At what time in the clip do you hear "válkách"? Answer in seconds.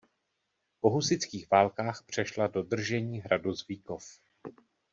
1.49-2.03